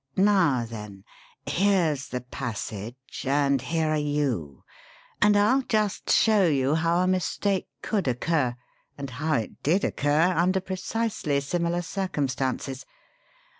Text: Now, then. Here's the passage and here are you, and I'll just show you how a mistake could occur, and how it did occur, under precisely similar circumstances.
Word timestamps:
Now, 0.17 0.65
then. 0.65 1.03
Here's 1.45 2.07
the 2.09 2.21
passage 2.21 2.95
and 3.23 3.61
here 3.61 3.89
are 3.91 3.95
you, 3.99 4.63
and 5.21 5.37
I'll 5.37 5.61
just 5.61 6.09
show 6.09 6.47
you 6.47 6.73
how 6.73 7.01
a 7.01 7.07
mistake 7.07 7.67
could 7.83 8.07
occur, 8.07 8.55
and 8.97 9.11
how 9.11 9.35
it 9.35 9.61
did 9.61 9.83
occur, 9.83 10.33
under 10.35 10.59
precisely 10.59 11.39
similar 11.39 11.83
circumstances. 11.83 12.83